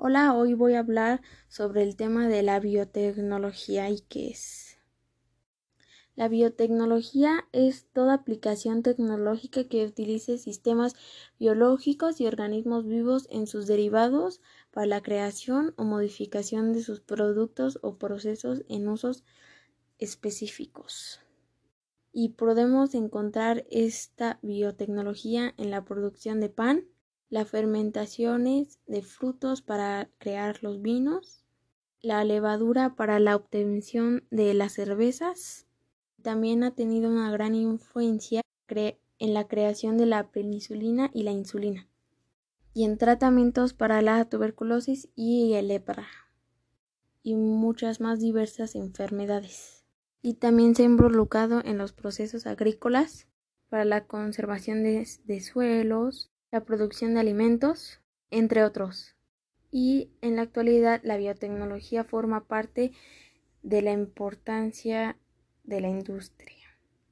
Hola, 0.00 0.32
hoy 0.32 0.54
voy 0.54 0.74
a 0.74 0.78
hablar 0.78 1.22
sobre 1.48 1.82
el 1.82 1.96
tema 1.96 2.28
de 2.28 2.44
la 2.44 2.60
biotecnología 2.60 3.90
y 3.90 3.98
qué 3.98 4.28
es. 4.28 4.78
La 6.14 6.28
biotecnología 6.28 7.48
es 7.50 7.88
toda 7.92 8.14
aplicación 8.14 8.84
tecnológica 8.84 9.64
que 9.64 9.84
utilice 9.84 10.38
sistemas 10.38 10.94
biológicos 11.40 12.20
y 12.20 12.28
organismos 12.28 12.86
vivos 12.86 13.26
en 13.32 13.48
sus 13.48 13.66
derivados 13.66 14.40
para 14.70 14.86
la 14.86 15.02
creación 15.02 15.74
o 15.76 15.82
modificación 15.82 16.72
de 16.72 16.84
sus 16.84 17.00
productos 17.00 17.80
o 17.82 17.96
procesos 17.96 18.62
en 18.68 18.86
usos 18.86 19.24
específicos. 19.98 21.18
Y 22.12 22.28
podemos 22.28 22.94
encontrar 22.94 23.66
esta 23.68 24.38
biotecnología 24.42 25.54
en 25.56 25.72
la 25.72 25.84
producción 25.84 26.38
de 26.38 26.50
pan, 26.50 26.84
las 27.30 27.48
fermentaciones 27.48 28.78
de 28.86 29.02
frutos 29.02 29.60
para 29.62 30.08
crear 30.18 30.62
los 30.62 30.80
vinos, 30.80 31.44
la 32.00 32.24
levadura 32.24 32.94
para 32.94 33.18
la 33.18 33.36
obtención 33.36 34.24
de 34.30 34.54
las 34.54 34.72
cervezas. 34.72 35.66
También 36.22 36.62
ha 36.64 36.74
tenido 36.74 37.10
una 37.10 37.30
gran 37.30 37.54
influencia 37.54 38.40
en 39.18 39.34
la 39.34 39.46
creación 39.46 39.98
de 39.98 40.06
la 40.06 40.30
penicilina 40.30 41.10
y 41.12 41.22
la 41.22 41.32
insulina, 41.32 41.88
y 42.74 42.84
en 42.84 42.98
tratamientos 42.98 43.72
para 43.74 44.02
la 44.02 44.24
tuberculosis 44.26 45.08
y 45.14 45.54
el 45.54 45.68
lepra, 45.68 46.06
y 47.22 47.34
muchas 47.34 48.00
más 48.00 48.20
diversas 48.20 48.74
enfermedades. 48.74 49.84
Y 50.22 50.34
también 50.34 50.74
se 50.74 50.82
ha 50.82 50.86
involucrado 50.86 51.62
en 51.64 51.78
los 51.78 51.92
procesos 51.92 52.46
agrícolas 52.46 53.28
para 53.68 53.84
la 53.84 54.06
conservación 54.06 54.82
de 54.82 55.40
suelos, 55.40 56.30
la 56.50 56.64
producción 56.64 57.14
de 57.14 57.20
alimentos, 57.20 58.00
entre 58.30 58.64
otros. 58.64 59.16
Y 59.70 60.10
en 60.22 60.36
la 60.36 60.42
actualidad 60.42 61.00
la 61.04 61.16
biotecnología 61.16 62.04
forma 62.04 62.44
parte 62.46 62.92
de 63.62 63.82
la 63.82 63.92
importancia 63.92 65.18
de 65.64 65.80
la 65.80 65.88
industria. 65.88 66.57